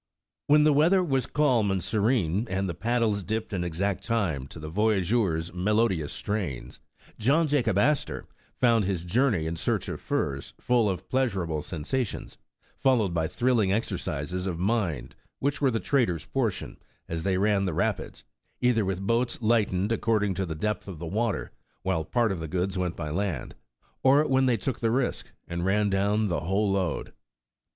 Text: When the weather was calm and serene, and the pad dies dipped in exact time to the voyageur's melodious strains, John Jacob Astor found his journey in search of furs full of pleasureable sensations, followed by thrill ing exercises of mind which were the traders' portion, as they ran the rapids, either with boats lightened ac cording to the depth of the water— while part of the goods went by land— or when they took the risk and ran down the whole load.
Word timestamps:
When 0.47 0.63
the 0.63 0.73
weather 0.73 1.03
was 1.03 1.27
calm 1.27 1.69
and 1.69 1.83
serene, 1.83 2.47
and 2.49 2.67
the 2.67 2.73
pad 2.73 3.03
dies 3.03 3.21
dipped 3.21 3.53
in 3.53 3.63
exact 3.63 4.03
time 4.03 4.47
to 4.47 4.57
the 4.59 4.67
voyageur's 4.67 5.53
melodious 5.53 6.11
strains, 6.11 6.79
John 7.19 7.47
Jacob 7.47 7.77
Astor 7.77 8.25
found 8.55 8.85
his 8.85 9.03
journey 9.05 9.45
in 9.45 9.57
search 9.57 9.87
of 9.89 10.01
furs 10.01 10.55
full 10.59 10.89
of 10.89 11.07
pleasureable 11.07 11.61
sensations, 11.61 12.39
followed 12.79 13.13
by 13.13 13.27
thrill 13.27 13.59
ing 13.59 13.71
exercises 13.71 14.47
of 14.47 14.57
mind 14.57 15.13
which 15.37 15.61
were 15.61 15.69
the 15.69 15.79
traders' 15.79 16.25
portion, 16.25 16.77
as 17.07 17.21
they 17.21 17.37
ran 17.37 17.65
the 17.65 17.73
rapids, 17.75 18.23
either 18.59 18.83
with 18.83 19.05
boats 19.05 19.39
lightened 19.39 19.91
ac 19.91 19.99
cording 19.99 20.33
to 20.33 20.47
the 20.47 20.55
depth 20.55 20.87
of 20.87 20.97
the 20.97 21.05
water— 21.05 21.51
while 21.83 22.03
part 22.03 22.31
of 22.31 22.39
the 22.39 22.47
goods 22.47 22.75
went 22.75 22.95
by 22.95 23.11
land— 23.11 23.53
or 24.03 24.27
when 24.27 24.47
they 24.47 24.57
took 24.57 24.79
the 24.79 24.89
risk 24.89 25.27
and 25.47 25.63
ran 25.63 25.91
down 25.91 26.27
the 26.27 26.39
whole 26.39 26.71
load. 26.71 27.13